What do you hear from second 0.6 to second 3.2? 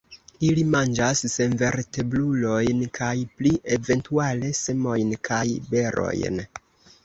manĝas senvertebrulojn kaj